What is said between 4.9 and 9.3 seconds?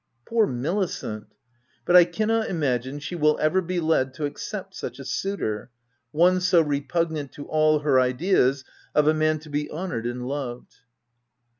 a suitor— one so repugnant to all her ideas of a